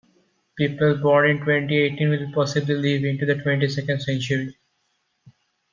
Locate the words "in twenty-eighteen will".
1.29-2.31